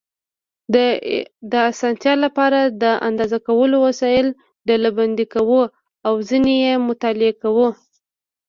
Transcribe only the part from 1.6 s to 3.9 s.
اسانتیا لپاره د اندازه کولو